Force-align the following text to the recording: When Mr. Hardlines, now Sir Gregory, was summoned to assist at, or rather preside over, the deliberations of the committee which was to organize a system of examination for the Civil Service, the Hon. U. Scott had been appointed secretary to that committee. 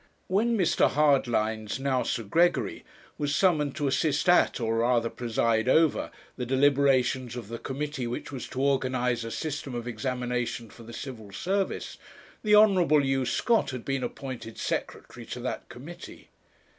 When 0.25 0.57
Mr. 0.57 0.89
Hardlines, 0.89 1.79
now 1.79 2.01
Sir 2.01 2.23
Gregory, 2.23 2.83
was 3.19 3.35
summoned 3.35 3.75
to 3.75 3.85
assist 3.87 4.27
at, 4.27 4.59
or 4.59 4.79
rather 4.79 5.11
preside 5.11 5.69
over, 5.69 6.09
the 6.37 6.45
deliberations 6.47 7.35
of 7.35 7.49
the 7.49 7.59
committee 7.59 8.07
which 8.07 8.31
was 8.31 8.47
to 8.47 8.61
organize 8.63 9.23
a 9.23 9.29
system 9.29 9.75
of 9.75 9.87
examination 9.87 10.71
for 10.71 10.81
the 10.81 10.91
Civil 10.91 11.31
Service, 11.31 11.99
the 12.41 12.55
Hon. 12.55 12.89
U. 13.03 13.25
Scott 13.27 13.69
had 13.69 13.85
been 13.85 14.01
appointed 14.01 14.57
secretary 14.57 15.23
to 15.27 15.39
that 15.41 15.69
committee. 15.69 16.29